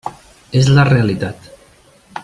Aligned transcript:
És 0.61 0.69
la 0.77 0.87
realitat. 0.89 1.53